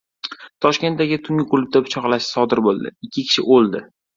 [0.65, 2.97] Toshkentdagi tungi klubda pichoqlashish sodir bo‘ldi.
[3.09, 3.85] Ikki kishi o‘ldi